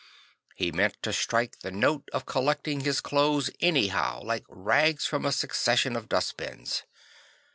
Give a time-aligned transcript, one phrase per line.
[0.55, 5.31] He meant to strike the note of collecting his clothes anyhow, like rags from a
[5.31, 6.81] succession of dust bins.